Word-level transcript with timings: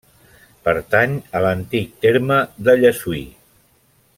Pertany 0.67 1.13
a 1.39 1.41
l'antic 1.47 1.93
terme 2.07 2.39
de 2.69 2.77
Llessui. 2.81 3.25